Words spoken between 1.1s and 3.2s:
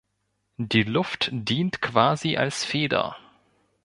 dient quasi als Feder.